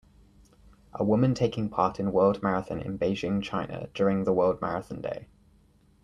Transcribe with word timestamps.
A 0.93 1.03
woman 1.03 1.35
taking 1.35 1.69
part 1.69 1.99
in 1.99 2.11
world 2.11 2.41
marathon 2.41 2.81
in 2.81 2.97
beijing, 2.97 3.43
china 3.43 3.87
during 3.93 4.23
the 4.23 4.33
world 4.33 4.59
marathon 4.59 4.99
day 4.99 5.27